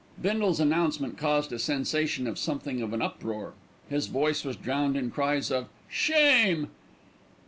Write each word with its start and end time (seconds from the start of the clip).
Bindle's 0.19 0.59
announcement 0.59 1.15
caused 1.15 1.53
a 1.53 1.59
sensation 1.59 2.25
and 2.25 2.35
something 2.35 2.81
of 2.81 2.91
an 2.91 3.03
uproar. 3.03 3.53
His 3.87 4.07
voice 4.07 4.43
was 4.43 4.55
drowned 4.55 4.97
in 4.97 5.11
cries 5.11 5.51
of 5.51 5.67
"Shame!" 5.87 6.69